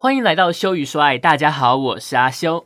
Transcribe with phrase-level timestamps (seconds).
[0.00, 2.64] 欢迎来到修与说爱，大家好，我是阿修。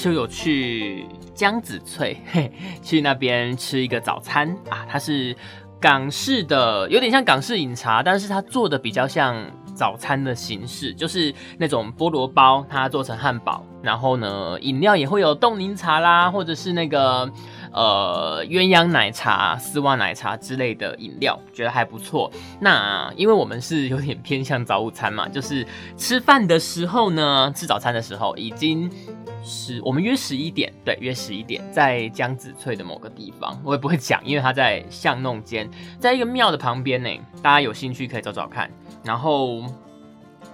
[0.00, 1.04] 修有去
[1.34, 2.18] 江子翠，
[2.82, 4.86] 去那边吃一个早餐啊。
[4.88, 5.36] 它是
[5.78, 9.36] 港式的，有点像港式饮茶，但是它做的比较像
[9.74, 17.30] 早餐的形式，就是那种菠萝包，它做成汉堡，然后呢，饮料也会有冻柠茶啦，或者是那个。
[17.72, 22.28] 呃，鸳鸯奶茶、丝袜奶茶之类的饮料，觉得还不错。
[22.58, 25.64] 那因为我们是有点偏向早午餐嘛，就是
[25.96, 28.90] 吃饭的时候呢，吃早餐的时候已经
[29.42, 37.08] 十，我们约十一点，对，约十一点，在江子翠的某个地方，我也不会讲，因为它在巷弄间，在一个庙的旁边呢。
[37.42, 38.70] 大家有兴趣可以找找看。
[39.04, 39.62] 然后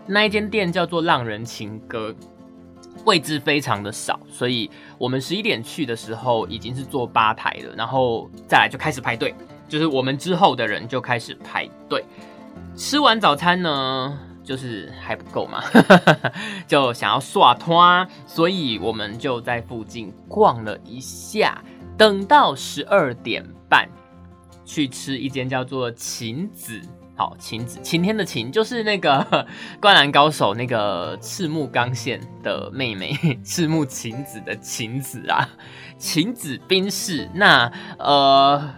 [0.06, 2.14] 那一间店叫做浪人情歌。
[3.04, 9.32] 位置非常的少，所以我们十一点去的时候已经是坐吧台了，然后再来就开始排队，
[9.68, 12.04] 就是我们之后的人就开始排队。
[12.74, 15.60] 吃完早餐呢，就是还不够嘛，
[16.68, 21.60] 就想要耍团，所以我们就在附近逛了一下，
[21.98, 23.88] 等到十二点半
[24.64, 26.80] 去吃一间叫做晴子。
[27.18, 29.24] 好，晴子晴天的晴就是那个
[29.80, 35.48] 《灌篮高手》那个赤木刚宪的妹妹 赤木晴子的晴子啊，
[35.96, 37.26] 晴子冰室。
[37.32, 38.70] 那呃，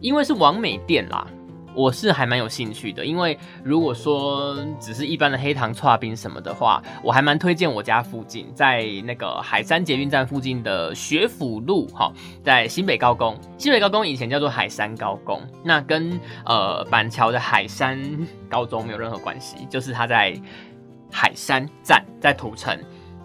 [0.00, 1.26] 因为是王美店啦。
[1.74, 13.38] 我是还蛮有兴趣的，因为如果说只是一般的黑糖串冰什么的话，我还蛮推荐我家附近，在那个海山捷运站附近的学府路，哈，在新北高工。
[13.56, 18.00] 新北高工以前叫做海山高工，那跟呃板桥的海山
[18.48, 20.34] 高中没有任何关系，就是它在
[21.12, 22.78] 海山站，在土城。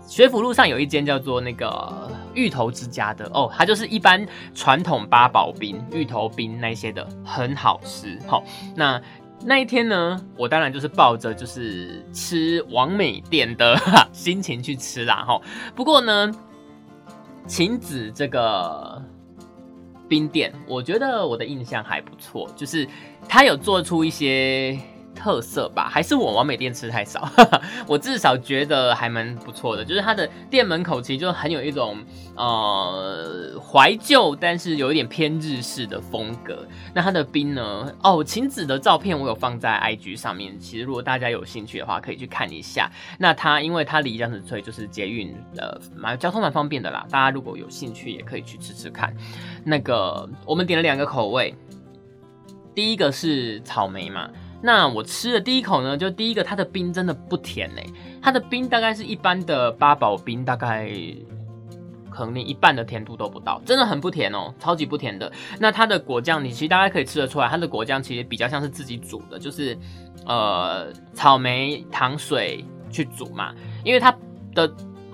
[0.08, 8.20] 学府路上有一间叫做那个芋头之家的哦，它就是一般传统八宝冰、芋头冰那些的，很好吃。
[8.28, 8.44] 好，
[8.76, 9.02] 那
[9.44, 13.78] 那一天呢，我当然就是抱着就是吃王美店的
[14.14, 15.24] 心情去吃啦。
[15.28, 15.42] 哈，
[15.76, 16.32] 不过呢，
[17.48, 19.02] 晴子这个
[20.08, 22.88] 冰店，我觉得我的印象还不错，就是
[23.28, 24.80] 它有做出一些。
[25.16, 27.28] 特色吧，还是我完美店吃太少，
[27.88, 29.84] 我至少觉得还蛮不错的。
[29.86, 31.98] 就是它的店门口其实就很有一种
[32.36, 36.68] 呃怀旧，但是有一点偏日式的风格。
[36.94, 37.92] 那它的冰呢？
[38.04, 42.92] 哦，晴子的照片我有放在 IG 上面，其实如果大家有兴趣的话，可以去看一下。
[43.18, 49.16] 那它因为它离江子翠就是捷运呃蛮交通蛮方便的啦，大家如果有兴趣也可以去吃吃看。
[49.64, 51.56] 那个我们点了两个口味，
[52.74, 54.30] 第一个是草莓嘛。
[54.66, 57.82] 那我吃的第一口呢，就第一个，它的冰真的不甜呢。
[58.20, 60.92] 它的冰大概是一般的八宝冰，大概
[62.10, 65.32] 可能连一半的甜度都不到，真的很不甜哦，超级不甜的。
[65.60, 69.78] 那它的果酱，你其实大家可以吃得出来，它的果酱其实比较像是自己煮的，就是
[70.26, 74.12] 呃草莓糖水去煮嘛，因为它
[74.56, 74.68] 的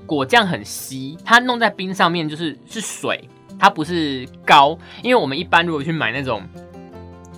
[0.05, 3.27] 果酱很稀，它弄在冰上面就是是水，
[3.59, 4.79] 它不是膏。
[5.03, 6.41] 因为我们一般如果去买那种。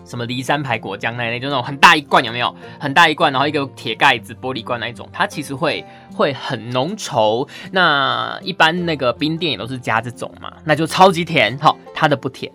[0.05, 2.55] 什么骊山牌果酱那类，就那种很大一罐，有没有？
[2.79, 7.47] 很大一罐，然后一个铁盖子玻璃罐那一种，它其实会会很浓稠。
[7.71, 11.57] 那一般那个冰店也都是加这种嘛，那就超级甜。
[11.59, 12.51] 好，它的不甜。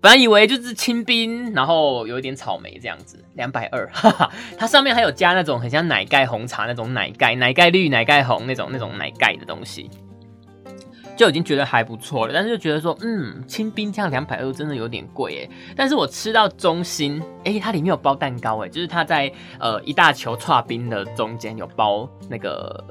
[0.00, 4.30] 本来以为就是清冰，然后有一点草莓这样子，两百二，哈哈。
[4.58, 9.88] 它上面还有加那种很像奶盖红茶那种奶盖，奶盖绿、奶盖红那种那种奶盖的东西。
[11.16, 15.72] 就已经觉得还不错了，但是就觉得说，嗯，清冰这样两百二真的有点贵哎。
[15.76, 22.82] 但是我吃到中心，哎，它里面有包蛋糕哎，就是它在呃一大球串冰的中间有包那个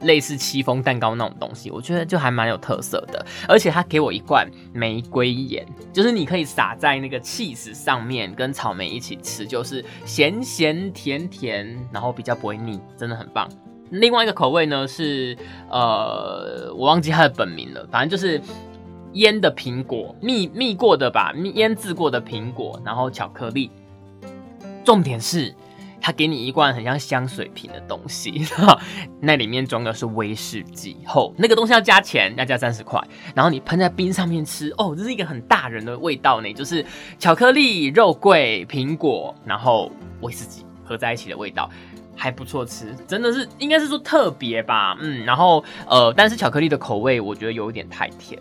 [0.00, 3.24] 类似戚风蛋糕那种东西，我觉得就还蛮有特色的。
[3.48, 13.48] 而且它给我一罐玫瑰盐，就是你可以撒在那个 cheese 上面，跟草莓一起吃，就是咸咸甜甜，然后比较不会腻，真的很棒。
[13.90, 15.36] 另外一个口味呢是，
[15.68, 18.40] 呃，我忘记它的本名了，反正就是
[19.14, 23.70] 腌的苹果，蜜蜜过的吧，腌制过的苹果，然后巧克力。
[24.84, 25.54] 重点是，
[26.00, 28.46] 它给你一罐很像香水瓶的东西，
[29.20, 33.00] 那里面装的是威士忌，后那个东西要加钱，要加三十块，
[33.34, 36.84] 然后你喷在冰上面吃，哦，这是一个很大人的味道呢，就是
[37.18, 39.90] 巧克力、肉桂、苹果，然后
[40.22, 41.68] 威士忌合在一起的味道。
[42.20, 48.38] 还不错吃，真的是应该是说特别吧，嗯，然后呃，但是巧克力的口味我觉得有一点太甜，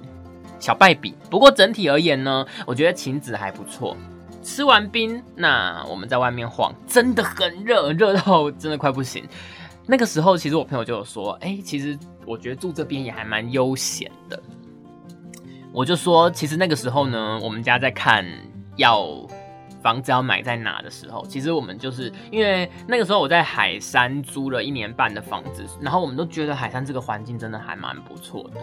[0.59, 1.15] 小败笔。
[1.29, 3.95] 不过整体而言呢，我觉得晴子还不错。
[4.43, 9.23] 吃完冰，那我们在外面晃，真的很热，热到真的快不行。
[9.87, 14.37] 那个时候，其实我朋友就有说，哎，其实我觉得住这边也还蛮悠闲的。
[15.71, 18.25] 我就说，其实那个时候呢，我们家在看
[18.75, 19.07] 要
[19.81, 28.61] 房子要买在哪的时候，其实我们就是因为那个时候我在海山租了一年半的房子，然后我们都觉得海山这个环境真的还蛮不错的。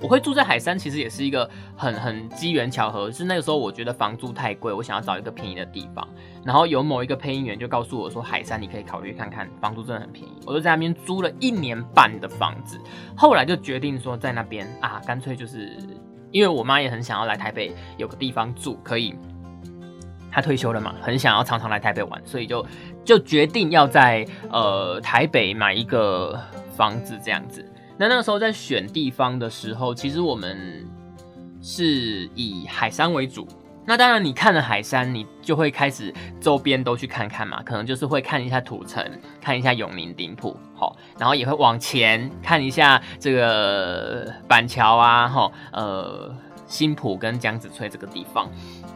[0.00, 6.08] 我会住在海山，其实也是一个很很机缘巧合，是那个时候我觉得房租太贵，我想要找一个便宜的地方，
[6.42, 10.32] 然后有某一个配音员就告诉我说，海山你可以考虑看看，房租真的很便宜。
[10.46, 12.80] 我就在那边租了一年半的房子，
[13.14, 15.76] 后来就决定说在那边啊，干脆就是。
[16.32, 19.16] 因为我妈也很想要来台北有个地方住，可以，
[20.30, 22.64] 他退休了嘛，很想要常常来台北玩，所以就
[23.04, 26.38] 就决定要在呃台北买一个
[26.76, 27.64] 房子这样子。
[27.98, 30.86] 那那个时候在选地方的时候，其实我们
[31.60, 33.46] 是以海山为主。
[33.86, 39.04] 那当然，你看了海山，你就会开始周边都去看看嘛，可能就是会看一下土城，
[39.40, 46.32] 看一下永宁顶埔，好，然后也会往前看一下这个板桥啊，哈，呃，
[46.66, 48.48] 新浦跟江子翠这个地方。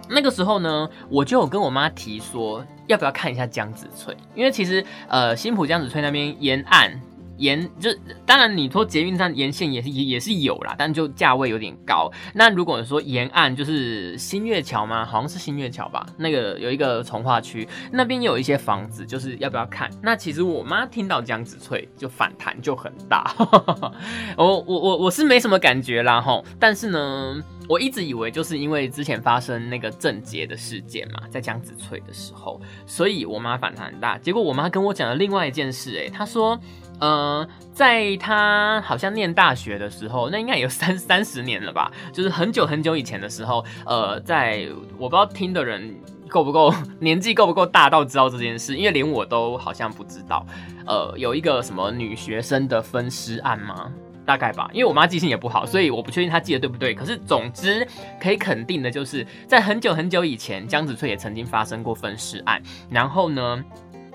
[0.09, 7.01] 那个时候呢，我就有跟我妈提说，要不要看一下江子翠，因为其实呃，新浦江子翠那边沿岸。
[7.37, 7.91] 沿就
[8.25, 12.09] 当然，你说捷运站沿线也是也也是有啦，但就价位有点高。
[12.33, 15.05] 那如果说沿岸就是新月桥吗？
[15.05, 16.07] 好像是新月桥吧。
[16.17, 19.91] 那个有一个从化区那边有一些房子，就是要不要看？
[20.01, 23.35] 那其实我妈听到江子翠就反弹就很大。
[24.39, 34.19] 我我我我是没什么感觉啦吼，但是呢，我一直以为就是因为之前发生那个郑捷的事件嘛，在江子翠的时候，所以我妈反弹很大。
[34.19, 36.59] 结果我妈跟我讲了另外一件事，哎，她说。
[37.01, 43.65] 呃，在她好像念大学的时候，那应该有三三十年了吧，就是很久很久以前的时候。
[43.85, 45.93] 呃，在我不知道听的人
[46.29, 50.47] 够不够 年纪够不够大到知道这件事，因为连我都好像不知道。
[50.87, 53.93] 呃，有一个什么女学生的分尸案吗？
[54.25, 56.95] 大概吧，因为我妈记性也不好，所以我不确定她记得对不对。
[56.95, 57.87] 可是总之
[58.21, 62.63] 可以肯定的就是，在很久很久以前，江子翠也曾经发生过分尸案。
[62.91, 63.65] 然后呢，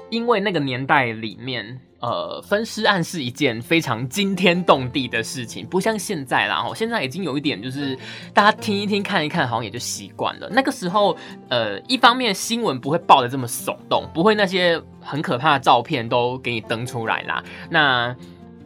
[0.09, 1.79] 因为那个年代里面。
[2.01, 6.63] 呃，分尸案是一件非常惊天动地的事情，不像现在啦。
[6.65, 7.93] 哦，现在已经有一点就是
[8.33, 10.47] 大家听一听、看一看，好像也就习惯了。
[10.49, 11.17] 那个时候，
[11.49, 17.43] 呃，一方面新闻不会报的这么耸动，不会那些很可怕的照片都给你登出来啦。
[17.69, 18.15] 那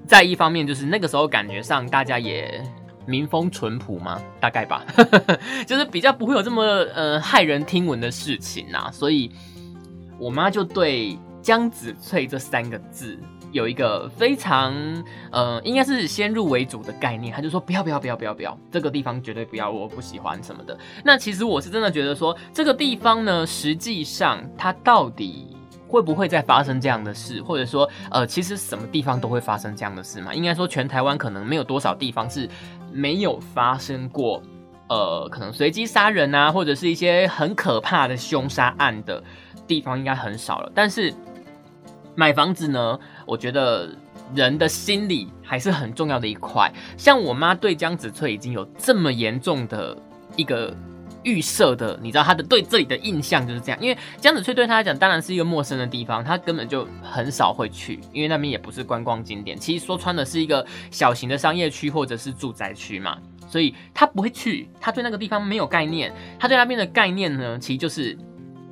[0.06, 2.64] 再一方面，就是那个时候感觉上大家也
[3.06, 4.86] 民风淳朴嘛，大概吧，
[5.68, 8.90] 就是比较不会有这么呃骇人听闻的事情呐。
[8.92, 9.32] 所以
[10.18, 11.18] 我妈就对。
[11.44, 13.20] 姜子翠这三个字
[13.52, 14.74] 有一个非常
[15.30, 20.80] 呃，应该是先入为主的概念，她就说不要不要不要不要不要，这个地方绝对不要，我不喜欢什么的。
[21.04, 25.53] 那其实我是真的觉得说，这个地方呢，实际上它到底
[25.94, 30.34] 会不会再发生这样的事，或者说呃，其实什么地方都会发生这样的事嘛？
[30.34, 32.50] 应该说全台湾可能没有多少地方是
[32.92, 34.42] 没有发生过
[34.90, 39.24] 呃，可能随机杀人啊，或者是一些很可怕的凶杀案的
[39.68, 40.72] 地方，应该很少了。
[40.74, 41.14] 但是
[42.16, 43.88] 买房子呢，我觉得
[44.34, 46.74] 人的心理还是很重要的一块。
[46.98, 49.96] 像我妈对江子翠已经有这么严重的
[50.36, 50.76] 一个
[51.24, 53.82] 预设的，你知道他的对这里的印象就是这样。
[53.82, 59.58] 因为江子翠对他来讲当然是一个陌生的地方，他根本就很少会去，因为那边也不是观光景点。
[59.58, 66.14] 其实说穿的是一个小型的商业区或者是住宅区嘛，所以他不会去，他对那个地方没有概念。
[66.40, 68.18] 他对那边的概念呢，其实就是。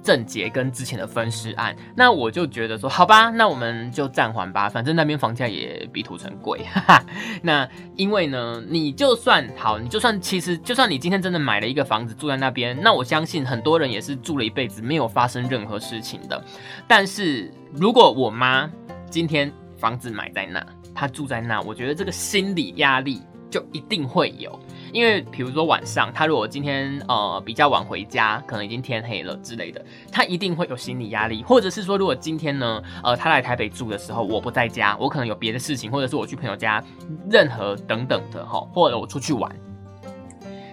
[0.04, 6.60] 郑捷跟之前的分尸案，那我就觉得说，好吧，那我们就暂缓吧，反正那边房价也比土城贵。
[6.74, 7.06] 哈哈
[7.42, 16.44] 那因为呢，你就算好，你就算其实就算你今天真的买了一个房子住在那边，那我相信很多人也是住了一辈子没有发生任何事情的。
[16.88, 18.70] 但是如果我妈
[19.10, 24.58] 今天房子买在那，她住在那，我觉得这个心理压力就一定会有。
[24.92, 31.44] 因为比如说晚上，他如果今天呃比较晚回家，可能已经天黑了之类的，他一定会有心理压力。
[31.44, 36.84] 或者是说，如果今天呢，呃，他来台北住的时候，我不在家，我可能有别的事情，或者是我去朋友家，
[37.30, 39.50] 任何等等的哈，或者我出去玩，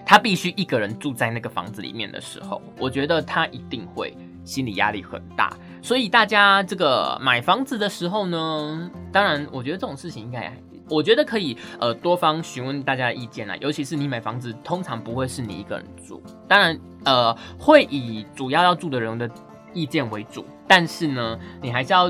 [0.05, 5.55] 他必须一个人住在那个房子里面的时候，我觉得他一定会心理压力很大。
[5.81, 10.53] 所以大家这个买房子的时候呢，当然，我觉得这种事情应该。
[10.89, 13.55] 我觉得可以，呃，多方询问大家的意见啦。
[13.57, 19.29] 尤其是你买房子，通常不会是你一个人住，当然，呃，会以主要要住的人的
[19.73, 20.45] 意见为主。
[20.67, 22.09] 但是呢，你还是要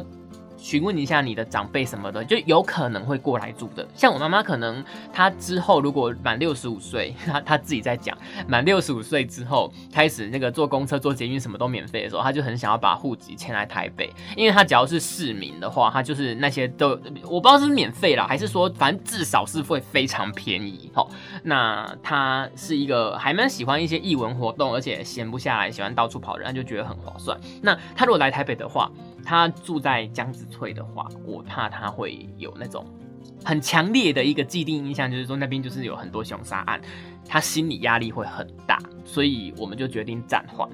[0.59, 3.87] 询问一下你的长辈什么的，就有可能会过来住的。
[3.95, 16.89] 像我妈妈，可能她之后如果满六十五岁， 她她自己在讲，满六十五岁之后开始那个坐公车、坐捷运什么都免费的时候，她就很想要把户籍迁来台北，因为她只要是市民的话，她就是那些都
[17.23, 20.91] 我不知道是免费啦，还是说反正至少是会非常便宜。
[20.93, 21.09] 好，
[21.43, 27.39] 那她是一个还蛮喜欢一些艺文活动，而且闲不下来，喜欢到处跑的人，就觉得很划算。
[27.61, 28.91] 那她如果来台北的话，
[29.23, 32.85] 他住在江子翠的话，我怕他会有那种
[33.43, 36.81] 很强烈的一个既定印象，就是说那边就是有很多凶杀案，
[37.27, 40.69] 他心理压力会很大，所以我们就决定暂缓。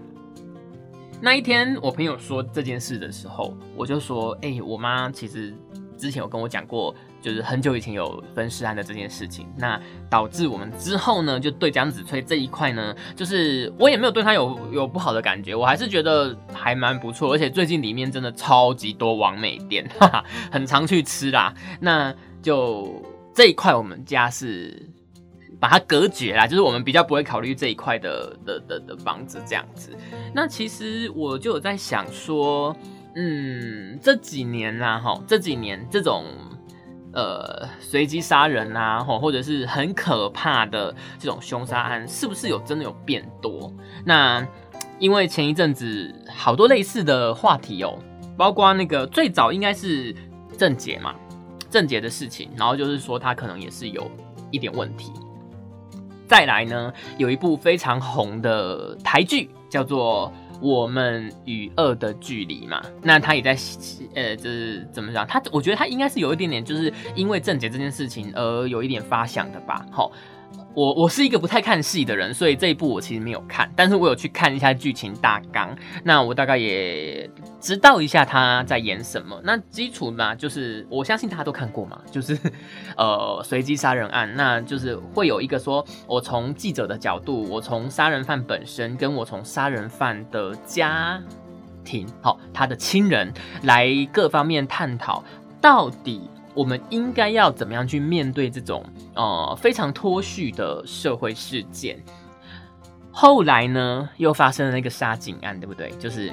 [1.21, 5.55] 那一天我朋友说这件事的时候，我就说：“哎，我妈其实
[5.97, 6.93] 之前有跟我讲过。”
[7.25, 21.51] 就是很久以前有分尸案的这件事情，那导致我们之后呢，就对江子翠这一块呢，就是我也没有对他有有不好的感觉，我还是觉得还蛮不错，而且最近里面真的超级多完美店，哈哈，很常去吃啦。
[21.79, 22.13] 那
[22.44, 23.03] 就
[23.34, 24.88] 这一块我们家是
[25.60, 29.89] 把它隔绝啦，就是我们比较不会考虑这一块的的的的房子这样子。
[30.32, 32.75] 那其实我就有在想说，
[33.15, 36.24] 嗯，这几年啦，哈，这几年这种。
[37.15, 43.72] 呃，随机杀人啊，或或者是很可怕的这种凶杀案，是不是有真的有变多？
[44.03, 44.45] 那
[45.00, 47.98] 因为前一阵子好多类似的话题哦，
[48.38, 50.13] 包括那个最早应该是
[50.57, 51.15] 郑杰嘛，
[51.72, 54.12] 郑杰的事情，然后就是说他可能也是有
[54.51, 55.13] 一点问题。
[56.27, 60.31] 再来呢，有一部非常红的台剧叫做。
[60.62, 63.57] 我们与恶的距离嘛，那他也在，
[64.13, 65.25] 呃，就是怎么讲？
[65.27, 70.12] 他我觉得他应该是有一点点，就是因为正解这件事情而有一点发想的吧，好。
[70.74, 77.29] 我我是一个不太看戏的人，所以这一部我其实没有看，但是我有去看一下剧情大纲，那我大概也
[77.62, 79.39] 知道一下他在演什么。
[79.43, 82.38] 那基础嘛，就是我相信大家都看过嘛，就是
[82.97, 91.21] 呃随机杀人案，那就是会有一个说，我从记者的角度，我从杀人犯本身，跟我从杀人犯的家
[91.85, 93.33] 庭，好，他的亲人
[93.63, 95.24] 来各方面探讨
[95.62, 96.29] 到底。
[96.55, 98.83] 我们应该要怎么样去面对这种
[99.13, 102.01] 呃非常脱序的社会事件？
[103.12, 105.89] 后来呢，又发生了那个杀警案，对不对？
[106.00, 106.31] 就是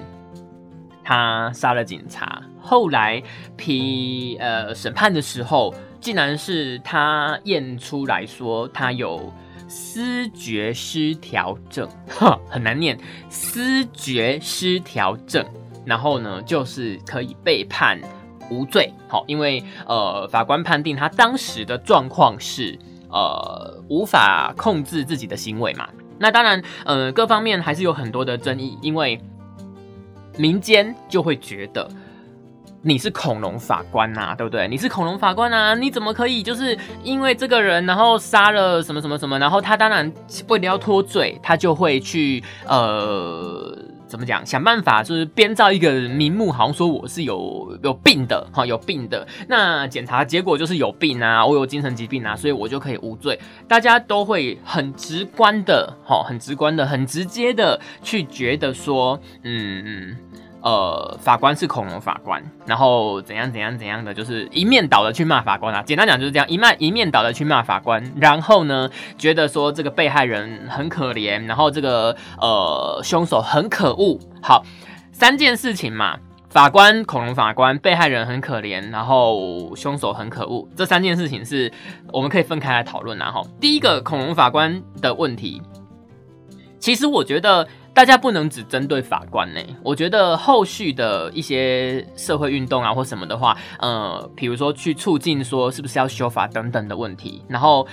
[1.04, 3.22] 他杀了警察，后来
[3.56, 9.32] 批呃审判的时候，竟然是他验出来说他有
[9.68, 12.98] 思觉失调症，哈，很难念，
[13.28, 15.44] 思觉失调症，
[15.84, 18.00] 然后呢，就是可以被判。
[18.52, 22.78] 无罪，好，因为呃，法官判定他当时的状况是
[23.08, 25.88] 呃无法控制自己的行为嘛。
[26.18, 29.20] 那当然，呃，各方面还是有很多的争议，因为
[30.36, 31.88] 民间就会觉得
[32.82, 34.68] 你是恐龙法官呐，对不对？
[34.68, 40.12] 你是恐龙法官啊，你怎么可以就是因为这个人，然后杀了什么什么什么，然后他当然
[40.48, 43.76] 为了要脱罪，他就会去呃。
[44.12, 44.44] 怎么讲？
[44.44, 49.26] 想办法就是编造一个名目，好像说我是有有病的，哈，有病的。
[49.48, 53.40] 那检查结果就是有病啊，我有精神疾病啊，所以我就可以无罪。
[53.66, 60.14] 大家都会很直观的，哈，很直观的，很直接的去觉得说，嗯。
[60.62, 65.82] 呃，法官是恐龙法官，然后怎样怎样怎样的，就是一面倒的去骂法官啊。
[65.82, 68.88] 简单讲就是这样，一面一面倒的去骂法官，然后呢，
[69.18, 74.16] 觉得说这个被害人很可怜，然后这个呃凶手很可恶。
[74.40, 74.64] 好，
[75.10, 76.16] 三件事情嘛，
[76.48, 80.68] 法官恐龙法官，被害人很可怜，然后凶手很可恶。
[80.76, 81.72] 这三件事情是
[82.12, 85.60] 我们可以分开来讨论然后第一个恐龙法官的问题，
[86.78, 87.66] 其实我觉得。
[87.94, 97.86] 大家不能只针对法官呢，我觉得后续的一些社会运动啊或什么的话，呃，比如说去促进说是不是要修法等等的问题，然后，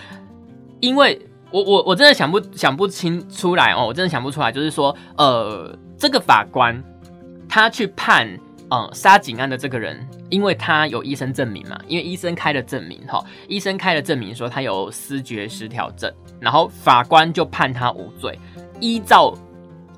[0.79, 6.81] 因为我我我真的想不想不清出来哦，我真的想不出来，就是说，呃，这个法官
[7.49, 8.25] 他去判，
[8.71, 18.39] 嗯，杀警案的这个人，因为他有医生证明嘛，因为医生开了证明哈，医生开了证明说他有思觉失调症，然后法官就判他无罪，
[18.79, 19.35] 依照。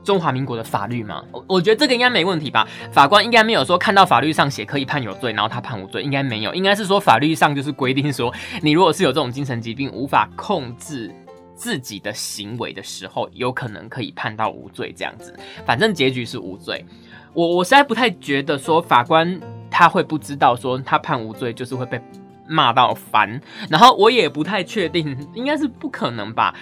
[0.04, 1.24] 中华民国的法律吗？
[1.32, 2.68] 我我觉得这个应该没问题吧。
[2.92, 6.54] 法官应该没有说看到法律上写可以判有罪，然后他判无罪，应该没有。
[6.54, 11.14] 应该是说法律上就是规定说， 你如果是有这种精神疾病，无法控制
[11.54, 15.38] 自己的行为的时候，有可能可以判到无罪这样子。
[15.66, 16.84] 反正结局是无罪。
[17.34, 19.40] 我我实在不太觉得说法官
[19.70, 22.02] 他会不知道说他判无罪就是会被
[22.46, 23.40] 骂到烦。
[23.70, 26.54] 然后我也不太确定，应该是不可能吧。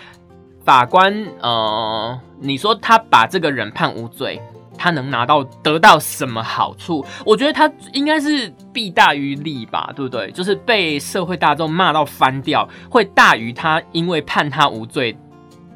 [0.70, 1.12] 法官，
[1.42, 4.40] 呃，你说他把这个人判无罪，
[4.78, 7.04] 他能拿到得到什么好处？
[7.26, 10.30] 我觉得他应该是弊大于利吧，对不对？
[10.30, 15.18] 就是被社会大众骂到翻掉，会大于他因为判他无罪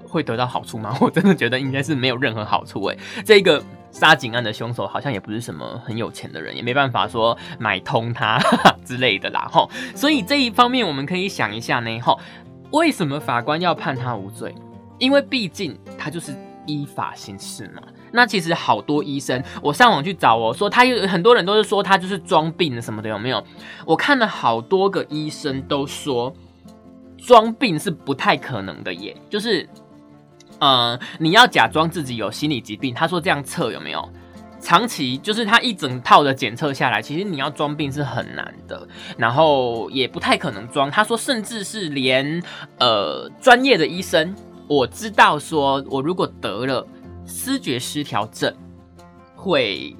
[0.07, 0.95] 会得到好处吗？
[1.01, 2.99] 我真的觉得应该是没有任何好处诶。
[3.25, 8.39] 这个杀警案的凶手好像也不是什么很有钱的人，也没办法说买通他
[8.85, 9.67] 之类的啦，吼。
[9.95, 12.19] 所以这一方面我们可以想一下呢，吼，
[12.69, 14.53] 为什么法官要判他无罪？
[15.03, 16.33] 因为毕竟他就是
[16.65, 17.81] 依法行事嘛。
[18.13, 23.43] 那其实好多医生，我上网去找哦，说他有很多人都是说他就是装病什么的，有没有？
[23.85, 26.33] 我看了好多个医生都说
[27.17, 29.67] 装病是不太可能的耶，就是，
[30.59, 34.07] 呃，你要假装自己有心理疾病，他说这样测有没有？
[34.61, 40.89] 长期就是他一整套的检测下来，其实你要装病是很难的，然后也不太可能装。
[40.89, 42.41] 他说，甚至是连
[42.79, 44.33] 呃专业的医生，
[44.73, 46.85] 我知道说我如果得了。
[47.25, 48.53] 视觉失调症
[49.33, 49.95] 会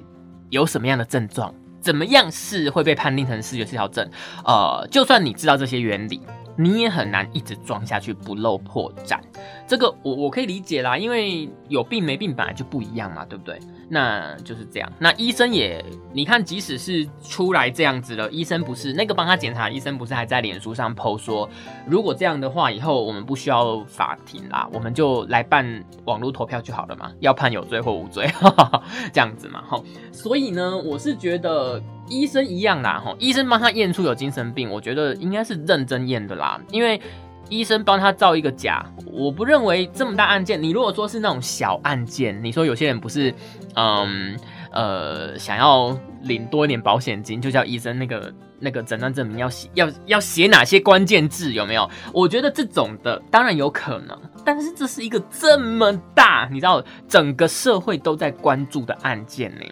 [0.50, 1.54] 有什么样的症状？
[1.80, 4.06] 怎么样是会被判定成视觉失调症？
[4.44, 6.20] 呃，就算你知道这些原理。
[6.56, 9.18] 你也很难一直装下去不露破绽，
[9.66, 13.58] 这个我我可以理解啦，因为有病没病本来就不一样嘛，对不对？
[13.88, 14.90] 那就是这样。
[14.98, 21.48] 那医生也，你看，即使是出来这样子了，医生不是那个帮他检查的，医生不是还在脸书上 PO 说，
[21.86, 28.30] 如果这样的话，以后我们不需要法庭啦，我们就来办网络投票就好了嘛，要判有罪或无罪，
[29.12, 29.84] 这样子嘛，吼。
[30.12, 31.82] 所以呢，我是觉得。
[32.08, 37.00] 医生一样啦，哈，医生帮他验出有精神病，我觉得应该是认真验的啦，因为
[37.48, 43.34] 医生帮他造一个假，我不认为这么大案件，你如果说是那种小案件，你说有些人不是，
[43.74, 44.36] 嗯，
[44.72, 51.88] 呃，想要领多一点保险金，就叫医生那个那个诊断证明要写要要写哪些关键字有没有？
[52.12, 59.64] 我觉得这种的当然有可能，但是这是一个这么大，你知道整个社会都在关注的案件呢，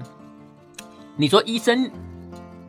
[1.16, 1.90] 你说医生？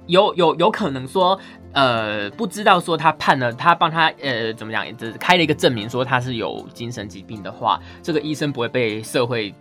[0.07, 1.39] 有有有可能说，
[1.71, 9.53] 呃，不知道说他判了，他帮他呃怎么讲，就是开了一个证明说他是有精神疾病的话，这个医生不会被社会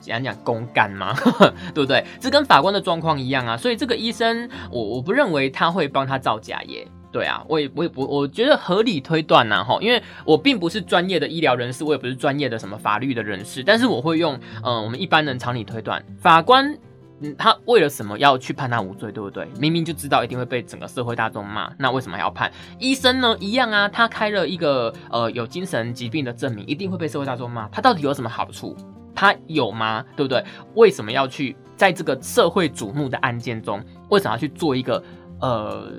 [0.00, 1.14] 讲讲公干吗？
[1.74, 2.04] 对不对？
[2.20, 3.56] 这跟法官的状况一样啊。
[3.56, 6.86] 所以这个医生，我我不认为他会帮他造假耶。
[7.12, 16.74] 对啊，我也我也不，我觉得合理推断呐哈，因为我并不是专业的医疗人士，我也不是专业的什么法律的人士，但是我会用嗯我们一般人常理推断，法官。
[17.38, 19.46] 他为了什么要去判他无罪，对不对？
[19.58, 22.50] 明明就知道一定会被整个社会大众骂，那为什么还要判？
[22.78, 23.36] 医生呢？
[23.40, 27.68] 一样啊，他开了一个呃有精神疾病的证明，一定会被社会大众骂。
[27.68, 28.76] 他到底有什么好处？
[29.14, 30.04] 他有吗？
[30.16, 30.44] 对不对？
[30.74, 35.02] 为什么要去在这个社会瞩目的案件中，为什么要去做一个
[35.40, 35.92] 呃，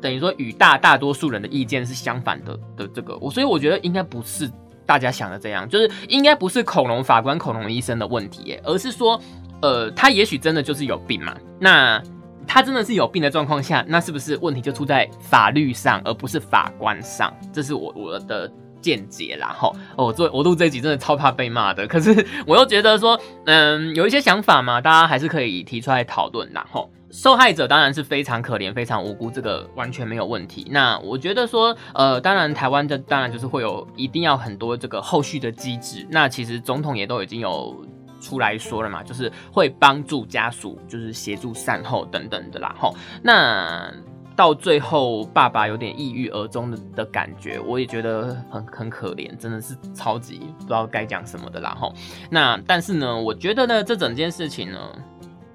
[0.00, 3.16] 等于说与大大多数人的意见是相反的的这个？
[3.18, 4.50] 我所以我觉得应该不是
[4.86, 9.20] 大家想的这样，就是应该不是恐龙法官、恐龙医生的问题，而是说。
[9.60, 11.34] 呃，他也许真的就是有病嘛？
[11.58, 12.02] 那
[12.46, 17.30] 他真的是有病的状况下，那是不是问题就出在法律上，而不是法官上？
[17.52, 19.54] 这是我我的见解啦。
[19.58, 26.48] 吼，我做我录这一集真的超怕被骂的，可是 我又觉得说，嗯，有一些想法嘛，大家还是可以提出来讨论。
[26.54, 30.66] 然后受害者当然是非常可怜、非常无辜，这个完全没有问题。
[30.70, 36.06] 那我觉得说，呃，当然台湾的当然就是会有一定要很多这个后续的机制。
[36.08, 37.76] 那其实总统也都已经有。
[38.20, 42.74] 出来说了嘛，就是会帮助家属，就是协助善后等等的啦。
[42.78, 43.92] 吼，那
[44.36, 51.76] 到最后爸爸有点抑郁而终的的感觉，我也觉得很很可怜，真的是超级不知道该讲什么的啦。
[51.76, 51.92] 吼，
[52.30, 54.78] 那但是呢，我觉得呢，这整件事情呢，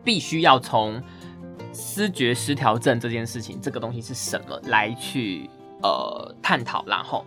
[0.03, 1.01] 必须要从
[1.71, 5.49] 思觉失调症这件事情，这个东西是什么来去
[5.81, 6.83] 呃探讨。
[6.85, 7.25] 然后，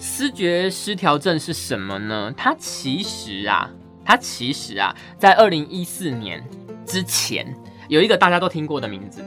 [0.00, 2.34] 思觉失调症是什么呢？
[2.36, 3.70] 它其实啊。
[4.06, 6.42] 它其实啊，在二零一四年
[6.86, 7.52] 之前，
[7.88, 9.20] 有一个大家都听过的名字，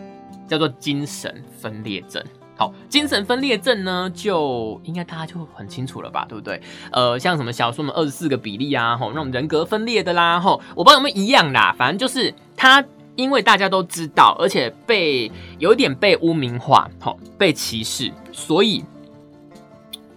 [0.48, 2.24] 叫做精神分裂症。
[2.56, 6.62] 好，精神分裂症呢，就应该大家就很清楚了吧，对不对？
[6.92, 12.84] 呃，像什么小说们二十四个比例啊，吼，那种人格分裂的啦，吼，我不知道有没有一样啦，反正就是它，
[13.16, 18.84] 因为大家都知道，而且被有点被污名化，吼，被歧视，所以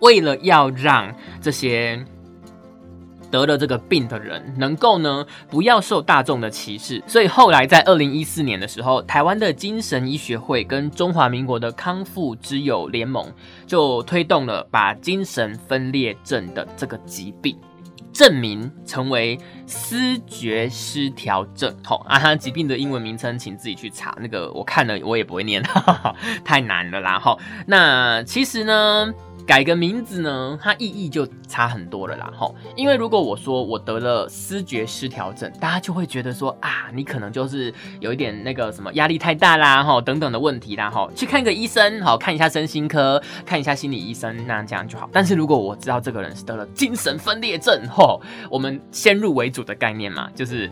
[0.00, 2.04] 为了要让这些。
[3.32, 13.26] 得了这个病的人能够呢不要受大众的歧视，所以后来在二零一四年的时候，台湾的精神医学会跟中华民国的康复之友联盟
[13.66, 17.56] 就推动了把精神分裂症的这个疾病
[18.12, 21.74] 证明成为思觉失调症。
[21.82, 25.62] 好啊，它疾病的英文名称请自己去查，那个我看了我也不会念，
[26.44, 27.18] 太难了啦。
[27.18, 27.34] 哈，
[27.66, 29.12] 那其实呢。
[29.46, 32.32] 改个名字呢，它意义就差很多了啦。
[32.36, 45.08] 吼，因为如果我说我得了失觉失调症，大家就会觉得说啊，你可能就是有一点那个什么压力太大啦，吼等等的问题啦，吼去看个医生，好看一下身心科，看一下心理医生，那这样就好。
[45.12, 50.70] 但是如果我知道这个人是得了精神分裂症，吼，我们先入为主的概念嘛，就是。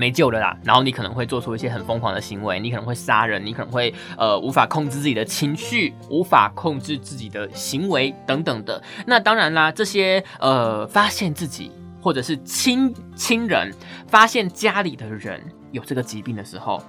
[0.00, 8.82] 没救了啦，然后你可能会做出一些很疯狂的行为，你可能会杀人，你可能会呃无法控制自己的情绪，无法控制自己的行为等等的。
[9.06, 13.70] 那当然啦，这些呃发现自己或者是亲亲人
[14.08, 15.38] 发现家里的人
[15.70, 16.82] 有这个疾病的时候，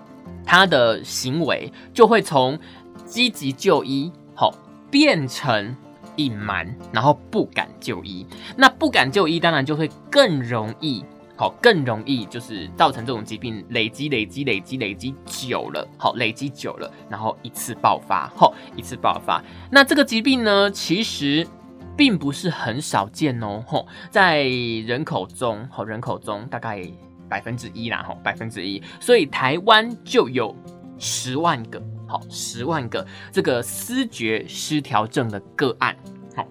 [0.46, 2.58] 他的行为就会从
[3.06, 4.54] 积极就医好
[4.90, 5.76] 变成
[6.16, 8.26] 隐瞒，然后不敢就医。
[8.56, 11.04] 那不敢就医，当然就会更容易。
[11.42, 19.44] 好，更容易就是造成这种疾病累积、累积、累积、累积久了，好，累积久了，然后一次爆发，吼，一次爆发。
[19.72, 21.48] 那这个疾病呢，其实
[21.98, 26.88] 并不是很少见哦，吼，在人口中，吼，人口中大概
[27.28, 30.56] 百分之一啦，吼，百分之一，所以台湾就有
[31.00, 35.98] 十万个，好，十万个这个思觉失调症的个案，
[36.36, 36.46] 好，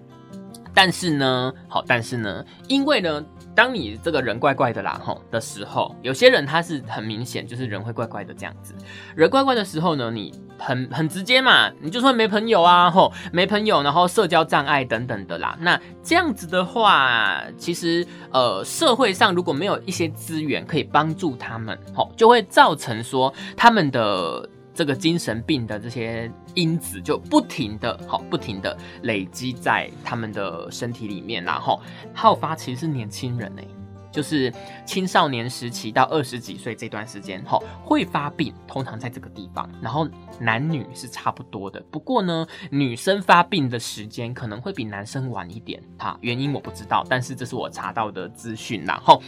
[0.73, 3.25] 但是呢，好，但是呢，因为呢。
[3.55, 8.73] 当你这个人怪怪的啦吼的时候，有些人他是很明显就是人会怪怪的这样子。
[9.15, 15.57] 人怪怪的时候呢，你很很直接嘛，你就说没朋友啊吼，没朋友，然后社交障碍等等的啦。
[15.59, 24.49] 那这样子的话，其实呃社会上如果没有一些资源可以帮助他们吼，就会造成说他们的。
[24.73, 31.81] 这个精神病的这些因子就不停的，好不停的累积在他们的身体里面，然后
[32.13, 33.63] 好发其实是年轻人哎，
[34.11, 34.51] 就是
[34.85, 40.07] 青少年时期到二十几岁这段时间，哈会发病，通常在这个地方，然后
[40.39, 49.21] 男女是差不多的，不过呢，女生发病的时间可能会比男生晚一点，哈，原因我不知道，但是这是我查到的资讯，然后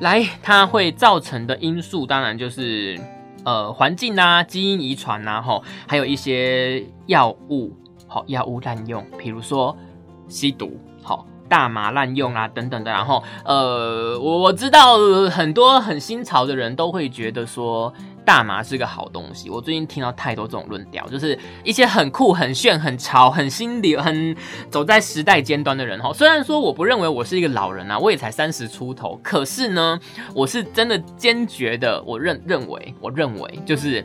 [0.00, 2.98] 来它会造成的因素，当然就是。
[3.48, 7.72] 呃，环境啊，基因遗传呐，吼，还有一些药物，
[8.06, 9.74] 好，药物滥用，比如说
[10.28, 12.90] 吸毒，好，大麻滥用啊，等等的。
[12.90, 14.98] 然后，呃，我我知道
[15.30, 17.90] 很多很新潮的人都会觉得说。
[18.28, 24.36] 大麻是个好东西，我最近听到太多这种论调，就是一些很酷、很炫、很潮、很新流、很
[24.68, 26.12] 走在时代尖端的人哈。
[26.12, 29.98] 虽然说我不认为我是一个老人啊，我也才三十出头，可是呢，
[30.34, 34.04] 我是真的坚决的，我认认为，我认为就是，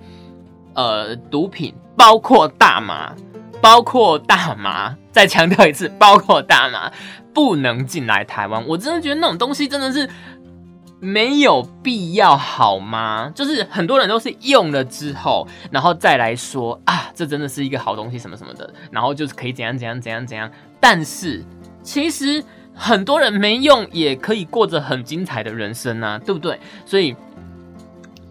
[0.73, 3.13] 呃，毒品包括大麻，
[3.61, 6.89] 包括大麻，再强调一次，包括大麻
[7.33, 8.65] 不能进来台湾。
[8.69, 10.09] 我真的觉得那种东西真的是。
[11.03, 13.29] 没有必要好吗？
[13.35, 20.49] 就是很多人都是用了之后，然后再来说啊，这真的是一个好东西什么什么的，然后就是可以怎样怎样怎样怎样。
[20.79, 21.43] 但是
[21.81, 22.41] 其实
[22.73, 26.57] 很多人没用也可以过着很精彩的人生啊，对不对？
[26.85, 27.13] 所以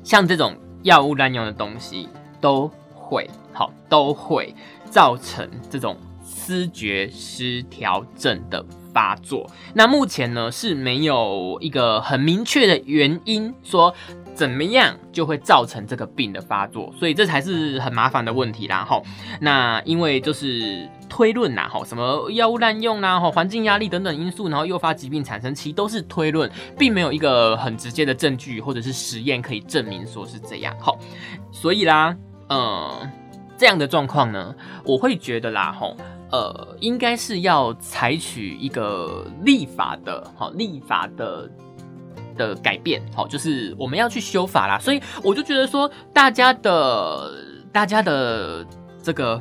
[0.02, 2.08] 像这种药物滥用的东西
[2.40, 4.54] 都会好，都会
[4.90, 8.64] 造成这种思觉失调症的。
[8.92, 13.94] 发作，那目前呢是没有一个很明确的原因，说
[14.34, 18.84] 怎么样就会造成这个病的发作，所以这才是很麻烦的问题啦。
[18.88, 19.02] 吼，
[19.40, 30.74] 那因为就是推论呐，吼，什么药物滥用啦，吼，环境压力等等因素，然后诱发疾病产生，其实都是推论，并没有一个很直接的证据或者是实验可以证明说是这样。
[30.80, 30.98] 吼，
[31.50, 32.16] 所以啦，
[32.48, 33.10] 嗯，
[33.58, 35.96] 这样的状况呢，我会觉得啦，吼。
[36.32, 41.50] 呃，应该是要采取一个立法的，好立法的
[42.36, 44.78] 的改变，好，就是我们要去修法啦。
[44.78, 47.30] 所以我就觉得说，大家的
[47.70, 48.66] 大家的
[49.02, 49.38] 这个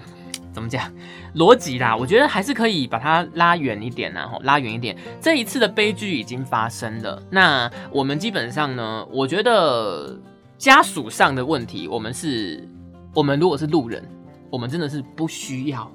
[0.51, 0.91] 怎么讲
[1.35, 4.97] 逻辑啦，我觉得还是可以把它拉远一点呢，拉远一点。
[5.21, 10.19] 这一次的悲剧已经发生了，那我们基本上呢，我觉得
[10.57, 12.67] 家属上的问题，我们是，
[13.15, 14.03] 我们如果是路人，
[14.49, 15.89] 我们真的是不需要。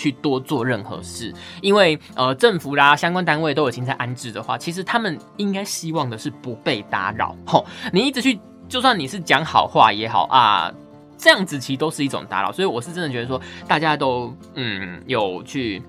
[0.00, 7.36] 去多做任何事，因为呃，政府啦相关单位都已经在安置的话，其实他们应该希望的是不被打扰。
[7.46, 10.72] 吼，你一直去，就算你是讲好话也好啊，
[11.18, 12.50] 这样子其实都是一种打扰。
[12.50, 15.82] 所以我是真的觉得说，大家都嗯有去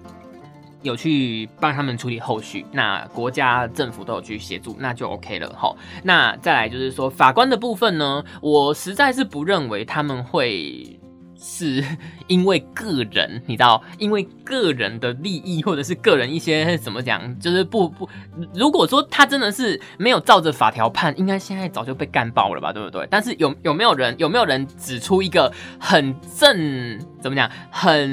[0.82, 5.56] 有去帮他们处理后续，那国家政府都有去协助，那就 OK 了。
[5.58, 11.00] 吼，那再来就是说法官的部分呢，我实在是不认为他们会。
[11.43, 11.84] 是
[12.27, 18.08] 因为个人，你知道，因为个人的利益，或者是个人一些怎么讲，就是不不，
[18.54, 23.08] 如果说他真的是没有照着法条判，应该现在早就被干爆了吧，对不对？
[23.10, 28.08] 但是有有没有人有没有人指出一个很正怎么讲，很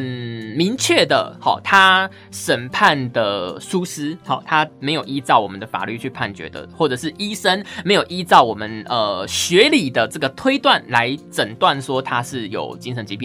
[0.56, 13.17] 明确的，好，他审判的疏失，好，他没有依照我们的法律去判决的，或者是医生没有依照我们呃学理的这个推断来诊断说他是有精神疾。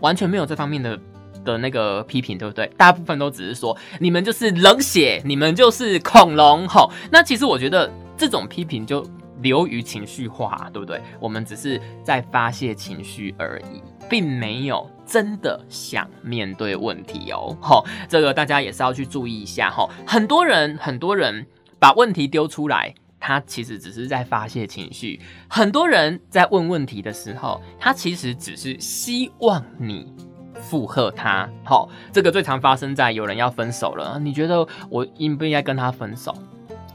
[0.00, 0.98] 完全没有这方面的
[1.44, 2.66] 的那个批评，对不对？
[2.76, 6.90] 大部分都只是说你们就是冷血，你们就是恐龙，吼。
[7.10, 9.04] 那其实我觉得这种批评就
[9.42, 11.00] 流于情绪化，对不对？
[11.18, 17.56] 我们只是在发泄情绪而已，并没有真的想面对问题哦。
[17.60, 19.88] 吼，这个大家也是要去注意一下，吼。
[20.06, 21.46] 很多人很多人
[21.78, 22.94] 把问题丢出来。
[23.20, 25.20] 他其实只是在发泄情绪。
[25.46, 30.12] 很多人在问问题的时候，他其实只是希望你
[30.54, 31.48] 附和他。
[31.62, 36.34] 好，这个最常发生在有人要分手了，你觉得我应不应该跟他分手？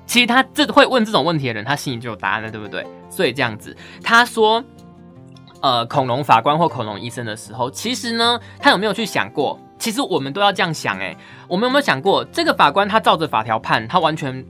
[0.07, 2.85] 其实他这会问这种问题的人，他心里就有答案了，对不对？
[3.09, 4.63] 所以这样子，他说，
[5.61, 9.59] 呃，恐龙法官或恐龙医生的时候，其实呢，他有没有去想过？
[9.77, 11.15] 其实我们都要这样想，诶，
[11.47, 14.45] 我们有没有想过，这个法官他照着法条判，他完全。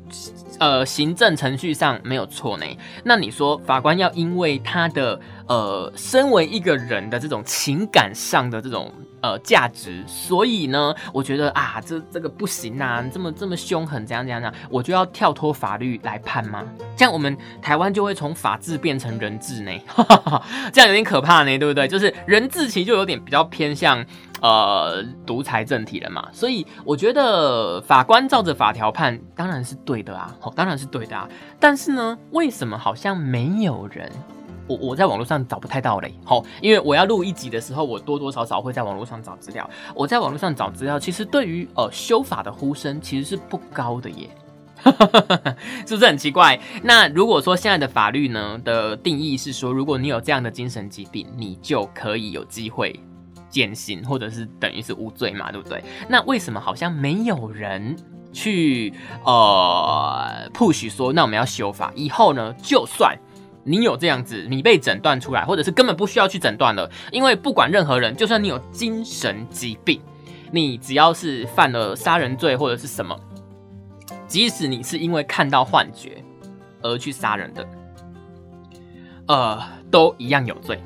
[0.60, 2.66] 呃，行政程序上没有错呢。
[3.04, 8.92] 那你说法官要因为他的呃，身为一个人的这种情感上的这种
[9.22, 16.64] 呃价值，所以呢，我觉得啊，这这个不行啊，这么这么凶狠，怎样怎样怎样，我就要跳脱法律来判吗？
[16.98, 19.72] 这样我们台湾就会从法治变成人治呢？
[20.74, 21.88] 这样有点可怕呢，对不对？
[21.88, 24.04] 就是人治其实就有点比较偏向。
[24.46, 31.28] 呃，独裁政体了嘛，所以我觉得法官照着法条判当然是对的啊，当然是对的啊。
[31.60, 34.08] 但是呢，为什么好像没有人？
[34.68, 39.68] 我我在网络上找不太到嘞，好，因为我要录一集的时候，我多多少少会在网络上找资料。
[39.96, 44.30] 我在网络上找资料，其实对于呃修法的呼声其实是不高的耶，
[45.88, 46.60] 是不是很奇怪？
[46.84, 53.00] 那如果说现在的法律呢的定义是说，如果你有这样的精神疾病，你就可以有机会。
[53.56, 55.82] 减刑，或者是等于是无罪嘛，对不对？
[56.10, 57.96] 那为什么好像没有人
[58.34, 62.54] 去呃 push 说，那我们要修法以后呢？
[62.62, 63.18] 就算
[63.64, 70.02] 你有这样子，你被诊断出来，或者是根本不需要去诊断了，因为不管任何人，就算你有精神疾病，
[70.52, 73.18] 你只要是犯了杀人罪或者是什么，
[74.28, 76.22] 即使你是因为看到幻觉
[76.82, 77.66] 而去杀人的，
[79.28, 80.78] 呃，都一样有罪。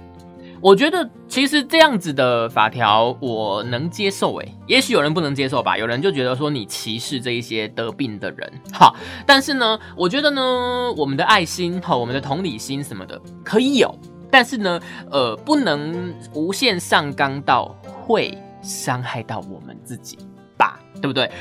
[0.61, 8.93] 我觉得其实这样子的法条我能接受诶，也许有人不能接受吧，有人就觉得说你歧视这一些得病的人，哈。
[9.25, 13.97] 但是呢，我觉得呢，我们的爱心哈，我们的同理心什么的可以有，
[14.29, 20.17] 但是呢，呃，不能无限上纲到会伤害到我们自己
[20.57, 21.31] 吧，对不对？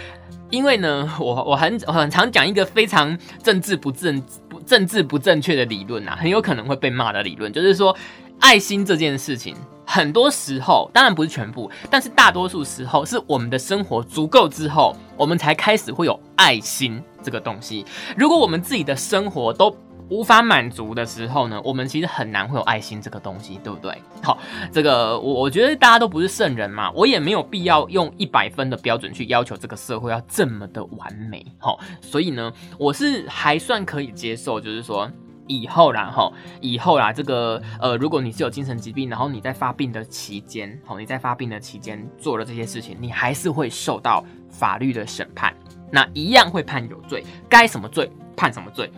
[0.49, 7.97] 因为呢，我我很很常讲一个非常政治不正不政治不正确的理论呐，很有可能会被骂的理论，就是说。
[8.41, 17.85] 爱心这件事情，很多时候当然不是全部，但是大多数时候是我们的生活足够之后，我们才开始会有爱心这个东西。
[18.17, 19.77] 如果我们自己的生活都
[20.09, 23.93] 无法满足的时候呢，我们其实很难会有爱心这个东西，对不对？
[24.23, 24.39] 好，
[24.73, 31.45] 这个我我觉得大家都不是圣人嘛，我也没有必要用一百分的标准去要求这个社会要这么的完美。
[31.59, 35.11] 好，所以呢，我是还算可以接受，就是说。
[35.49, 45.53] 以后然后以后啦，这个呃，如果你是有精神疾病，然后你在发病的期间，哦，你在发病的期间做了这些事情，你还是会受到法律的审判，
[45.91, 48.89] 那一样会判有罪，该什么罪判什么罪。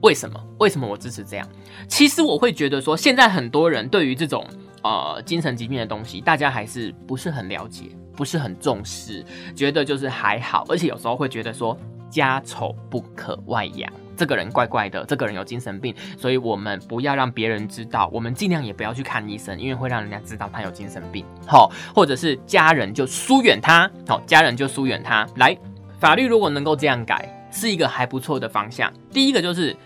[0.00, 0.40] 为什么？
[0.58, 1.46] 为什么我支持这样？
[1.86, 4.44] 其实我会觉得说，现在很多人对于这种
[4.82, 7.84] 呃精神疾病的东西，大家还是不是很了解，
[8.16, 11.78] 不是很重视，觉得就是还好，而且有时候会觉得说
[12.10, 13.92] 家丑不可外扬。
[14.22, 21.24] 这个人怪怪的，这个人有精神病，所以我们不要让别人知道，我们尽量也不要去看医生，因为会让人家知道他有精神病。
[21.44, 25.26] 好，或者是家人就疏远他，好，家人就疏远他。
[25.38, 25.58] 来，
[25.98, 28.92] 法律如果能够这样改，是一个还不错的方向。
[29.10, 29.76] 第一个就是，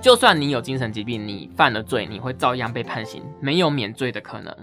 [0.00, 4.56] 就算你有精神疾病，你犯了罪，你会照样被判刑，没有免罪的可能。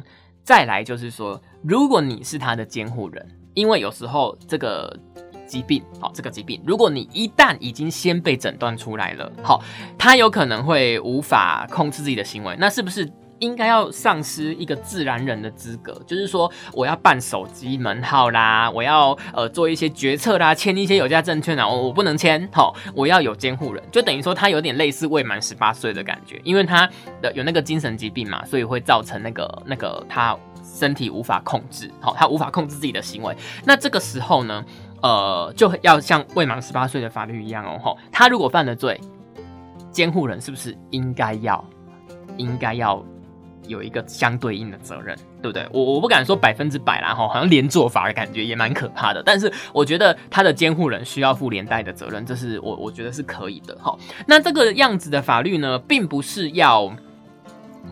[0.44, 5.00] 再来就是说，如果你是他的监护人，因为有时候这个。
[5.50, 9.62] 疾病，好，这个疾病，如果你一旦已经先被诊断出来了，好，
[9.98, 26.88] 他有可能会无法控制自己的行为，那是不是应该要丧失一个自然人的资格，就是说我要办手机门号啦，我要呃做一些决策啦，签一些有价证券啊，我我不能签，好，我要有监护人，就等于说他有点类似未满十八岁的感觉，因为他
[27.22, 33.34] 的有那个精神疾病嘛，所以会造成那个那个他身体无法控制，好，他无法控制自己的行为，
[33.66, 34.64] 那这个时候呢，
[35.02, 39.00] 呃，就要像未满十八岁的法律一样哦，吼，他如果犯了罪，
[39.92, 41.64] 监护人是不是应该要
[42.38, 43.04] 应该要？
[43.68, 45.64] 有一个相对应的责任，对不对？
[45.72, 49.22] 我我不敢说百分之百啦，哈，好像连坐法的感觉也蛮可怕的。
[49.24, 53.96] 但是我觉得他的监护人需要负连带的责任，这是我我觉得是可以的，哈。
[54.26, 56.92] 那这个样子的法律呢，并不是要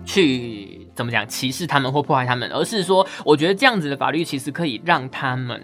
[0.04, 5.62] 去怎么讲歧视他们或破坏他们，而是说，我觉得这样子的法律其实可以让他们。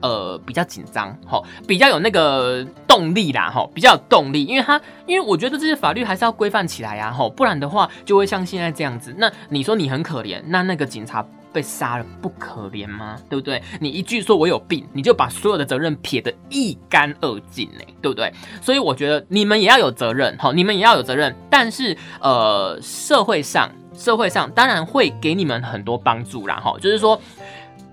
[0.00, 9.14] 呃，比较紧张，哈，比较有那个动力啦，哈，比较有动力，因为他，因为我觉得这些法律还是要规范起来呀，哈，不然的话就会像现在这样子。
[9.18, 13.16] 那你说你很可怜，那那个警察被杀了不可怜吗？
[13.28, 13.60] 对不对？
[13.80, 18.32] 你一句说我有病，你就把所有的责任撇得一干二净呢，对不对？
[18.62, 21.34] 所以我觉得你们也要有责任，哈，你们也要有责任。
[21.50, 27.20] 但是呃，社会上，社会上当然会给你们很多帮助啦，哈，就是说。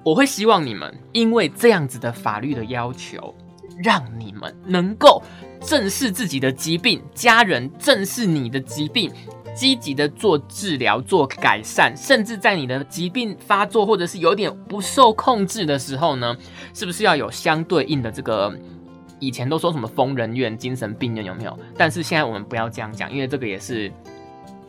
[0.06, 3.34] 我会希望你们，因为这样子的法律的要求，
[3.84, 5.20] 让你们能够
[5.60, 9.12] 正视自己的疾病，家人正视你的疾病，
[9.56, 16.38] 积极的做治疗、做改善，甚至在你的疾病发作或者是有点不受控制的时候呢，
[16.72, 18.56] 是不是要有相对应的这个？
[19.20, 21.60] 以前都说什么疯人院、精神病院有没有？
[21.76, 23.92] 但是现在我们不要这样讲，因为这个也是。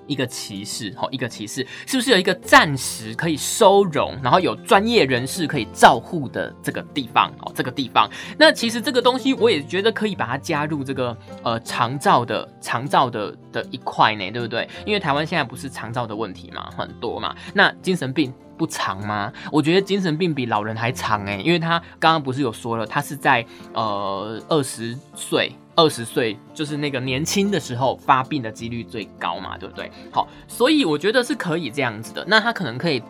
[0.07, 7.31] 一个骑士，吼，一个骑士，是不是有一个暂时可以收容，然后有专业人士可以照护的这个地方？
[7.41, 14.69] 哦，这个地方，那其实这个东西我也觉得可以把它加入这个呃长照的长照的的一块呢，对不对？
[14.85, 18.33] 因为台湾现在不是长照的问题嘛，很多嘛，那精神病。
[18.59, 19.31] 不长吗？
[19.53, 29.91] 我觉得精神病比老人还长哎，因为他刚刚不是有说了，他是在呃二十岁，二十岁就是那个年轻的时候发病的几率最高嘛，对不对？
[30.11, 32.25] 好，所以我觉得是可以这样子的。
[32.27, 33.03] 那他可能可以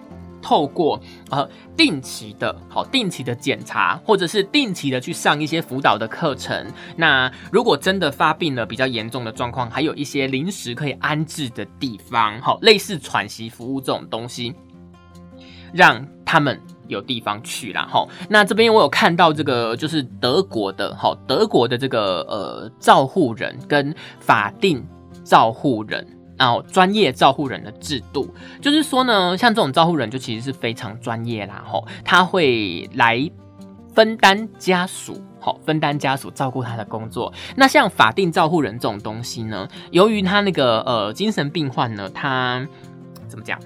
[0.42, 1.00] 透过
[1.30, 6.66] 呃定期的，好定期的检查，或者是定期的去上一些辅导的课程。
[6.96, 14.54] 那如果真的发病了比较严重的状况，还有一些临时可以安置的地方，好类似喘息服务这种东西。
[15.74, 17.88] 让他们有地方去啦。
[17.90, 18.06] 哈。
[18.28, 24.86] 那这边我有看到这个，就是德国的哈，德国的这个呃照护人跟法定
[25.24, 28.28] 照护人，然后专业照护人的制度，
[28.60, 33.28] 就是说呢，像这种照护人就其实是非常专业啦，哈，他会来
[33.94, 37.32] 分担家属，好分担家属照顾他的工作。
[37.56, 42.66] 那像法定照护人这种东西呢，由于他那个呃精神病患呢，他
[43.26, 43.58] 怎么讲？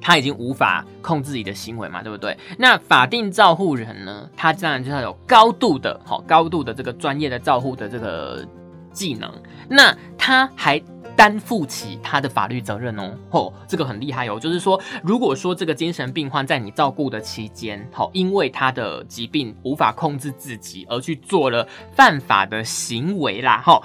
[0.00, 2.36] 他已经无法控制自己的行为嘛，对不对？
[2.58, 4.28] 那法定照护人呢？
[4.36, 8.44] 他当然就要有高度的、好高度的这个专业的照护的这个
[8.92, 9.30] 技能。
[9.68, 10.82] 那他还
[11.14, 13.14] 担负起他的法律责任哦。
[13.30, 14.40] 哦，这个很厉害哦。
[14.40, 23.80] 就是说，如果说这个精神病患在你照顾的期间，好，因为他的疾病无法控制自己而去做了犯法的行为啦，哈，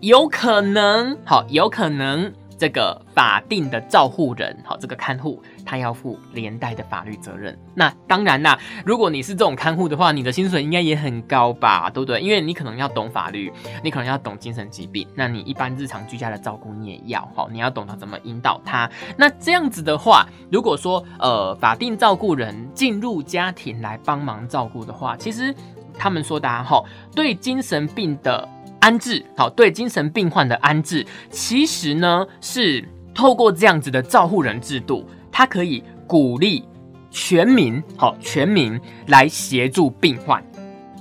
[0.00, 2.32] 有可能，好，有可能。
[2.60, 7.58] 这个法定的照护人，好，这个看护他要负连带的法律责任。
[7.74, 12.20] 那当然啦，如果你是这种看护的话，你的薪水应该也很高吧，对不对？
[12.20, 13.50] 因为你可能要懂法律，
[13.82, 18.90] 你可能要懂精神疾病，那你一般日常居家的照顾你也要，好，你要懂得怎么引导他。
[19.16, 25.54] 那这样子的话，如果说呃法定照顾人进入家庭来帮忙照顾的话，其实
[25.98, 28.46] 他们说的哈，对精神病的。
[28.80, 36.64] 安置好，对精神病患的安置，其实呢是透过这样子的照护人制度，它可以鼓励
[37.10, 40.42] 全民好全民来协助病患，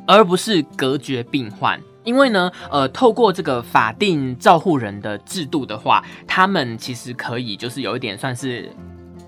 [0.06, 1.80] 而不是隔绝病患。
[2.04, 8.72] 因为呢，呃，透过这个法定照护人的制度的话，他们其实可以就是有一点算是。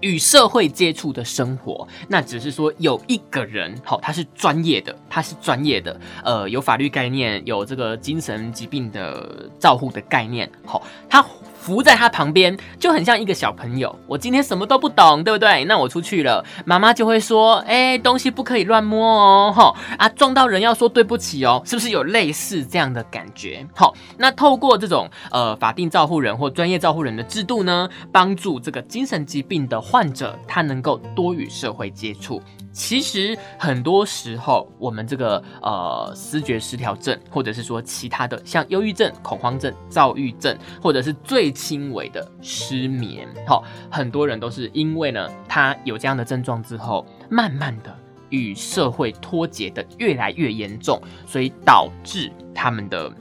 [0.02, 11.26] 与社会接触的生活，那只是说有一个人，好，他是专业的，他是专业的，呃，有法律概念，有这个精神疾病的照护的概念，好，他。
[11.62, 13.96] 扶在他旁边就很像一个小朋友。
[14.08, 15.64] 我今天什么都不懂，对不对？
[15.66, 23.64] 那我出去了，妈妈就会说：“哎，东西不可以乱摸哦，哈啊，撞到人要说对不起哦，是不是有类似这样的感觉？
[23.76, 32.42] 好，那透过这种呃法定照护人或专业照护人的制度呢，帮助这个精神疾病的患者，他能够多与社会接触。
[32.72, 47.96] 其实很多时候，我们这个呃思觉失调症，或者是说其他的像忧郁症、恐慌症、躁郁症，或者是最轻微的失眠，好，很多人都是因为呢，他有这样的症状之后，慢慢的
[48.30, 53.12] 与社会脱节的越来越严重，所以导致他们的。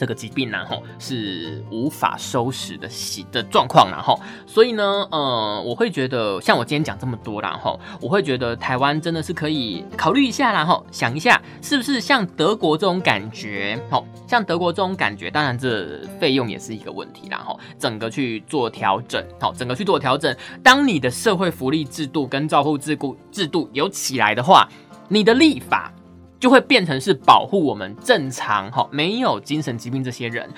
[0.00, 24.66] 这个疾病然后是无法收拾的喜的状况然后，所以呢，呃，我会觉得像我今天讲这么多然后，我会觉得台湾真的是可以考虑一下然后想一下是不是像德国这种感觉，好，像德国这种感觉，当然这费用也是一个问题然后整个去做调整，好，整个去做调整，当你的社会福利制度跟照护制度制度有起来的话，
[25.08, 25.92] 你的立法。
[26.40, 30.48] 就会变成是保护我们正常哈没有精神疾病这些人，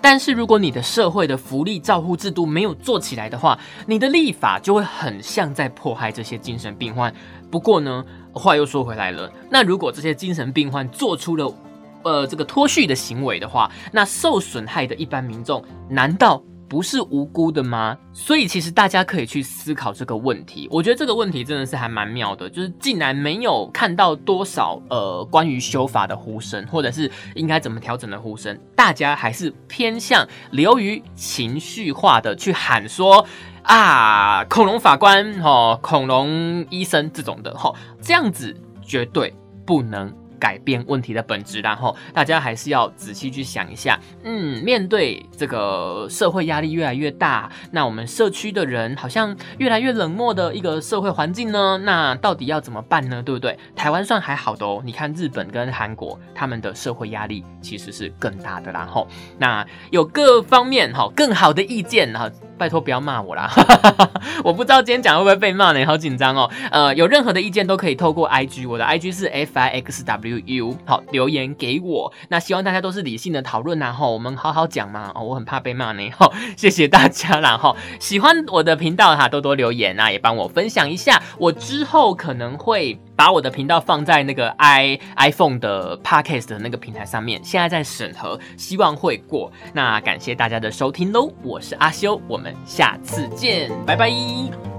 [0.00, 7.12] 但是如果你的社会的福利照护制度没有做起来的话，你的立法就会很像在迫害这些精神病患。
[7.50, 11.52] 不过呢，话又说回来了，那如果这些精神病患做出了
[12.04, 16.40] 呃这个脱序的行为的话，那受损害的一般民众难道？
[16.68, 17.96] 不是无辜的吗？
[18.12, 20.68] 所以其实大家可以去思考这个问题。
[20.70, 33.24] 我觉得这个问题真的是还蛮妙的，就是竟然没有看到多少呃关于修法的呼声，或者是应该怎么调整的呼声，大家还是偏向流于情绪化的去喊说
[33.62, 39.32] 啊，恐龙法官哈，恐龙医生这种的哈，这样子绝对
[39.64, 40.12] 不能。
[40.38, 43.98] 改变问题的本质，然后大家还是要仔细去想一下。
[44.24, 53.22] 嗯，面对这个社会压力越来越大，那我们社区的人好像越来越冷漠的一个社会环境呢，那到底要怎么办呢？
[53.22, 53.58] 对不对？
[53.74, 58.72] 台湾算还好的哦，你看日本跟韩国，他们的社会压力其实是更大的。
[58.72, 59.06] 然后，
[59.38, 62.30] 那有各方面哈更好的意见哈。
[62.58, 63.50] 拜托不要骂我啦！
[64.42, 66.50] 我不知道今天讲会不会被骂呢，好紧张哦。
[66.70, 72.12] 呃，有任何的意见都可以透过 I G，我的 I G 是 F I X W U，好留言给我。
[72.28, 75.12] 那希望大家都是理性的讨论，然后我们好好讲嘛。
[75.14, 76.10] 哦，我很怕被骂呢。
[76.18, 81.22] 好，谢谢大家然后喜欢我的频道哈，多多留言啊，也帮我分享一下。
[81.38, 82.98] 我之后可能会。
[83.16, 89.50] 把我的频道放在那个 i iPhone 的 Podcast 的那个平台上面，现在在审核，希望会过。
[89.72, 94.75] 那感谢大家的收听喽，我是阿修，我们下次见，拜拜。